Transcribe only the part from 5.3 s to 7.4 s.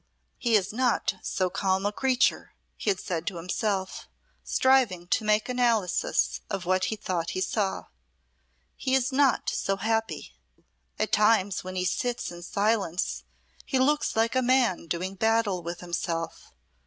analysis of what he thought he